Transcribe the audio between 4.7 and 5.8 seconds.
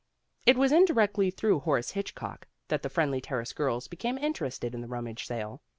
in the Rummage Sale.